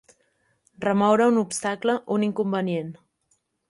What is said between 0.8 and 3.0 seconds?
Remoure un obstacle, un inconvenient.